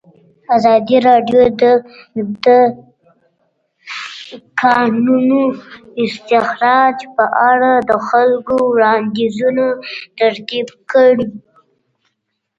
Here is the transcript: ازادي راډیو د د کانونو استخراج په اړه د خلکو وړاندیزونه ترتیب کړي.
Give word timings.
ازادي 0.55 0.97
راډیو 1.07 1.41
د 1.61 1.63
د 2.45 2.47
کانونو 4.61 5.41
استخراج 6.03 6.97
په 7.15 7.25
اړه 7.51 7.71
د 7.89 7.91
خلکو 8.07 8.53
وړاندیزونه 8.73 9.65
ترتیب 10.19 10.67
کړي. 10.91 11.27